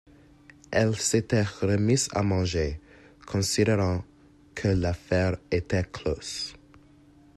Elle 0.71 0.95
s’était 0.95 1.43
remise 1.43 2.07
à 2.13 2.23
manger, 2.23 2.81
considérant 3.27 4.03
que 4.55 4.67
l’affaire 4.69 5.37
était 5.51 5.83
close. 5.83 6.55